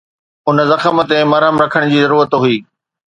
ان 0.49 0.57
زخم 0.71 0.97
تي 1.09 1.17
مرهم 1.31 1.55
رکڻ 1.63 1.81
جي 1.91 1.97
ضرورت 2.05 2.31
هئي. 2.43 2.57